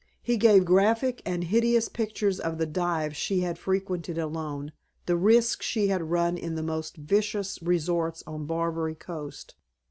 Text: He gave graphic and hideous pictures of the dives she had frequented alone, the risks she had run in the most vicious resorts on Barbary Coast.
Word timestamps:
He 0.23 0.35
gave 0.35 0.65
graphic 0.65 1.21
and 1.27 1.43
hideous 1.43 1.87
pictures 1.87 2.39
of 2.39 2.57
the 2.57 2.65
dives 2.65 3.15
she 3.15 3.41
had 3.41 3.59
frequented 3.59 4.17
alone, 4.17 4.71
the 5.05 5.15
risks 5.15 5.63
she 5.63 5.89
had 5.89 6.09
run 6.09 6.39
in 6.39 6.55
the 6.55 6.63
most 6.63 6.97
vicious 6.97 7.61
resorts 7.61 8.23
on 8.25 8.47
Barbary 8.47 8.95
Coast. 8.95 9.53